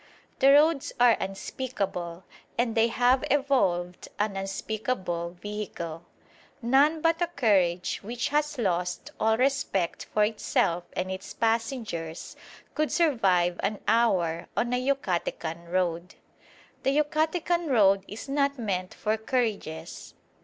[0.39, 2.23] The roads are unspeakable,
[2.57, 6.05] and they have evolved an unspeakable vehicle.
[6.59, 12.35] None but a carriage which has lost all respect for itself and its passengers
[12.73, 16.15] could survive an hour on a Yucatecan road.
[16.81, 20.15] The Yucatecan road is not meant for carriages.